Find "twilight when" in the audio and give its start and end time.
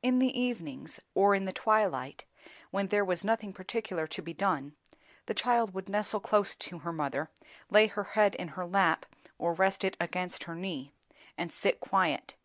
1.52-2.86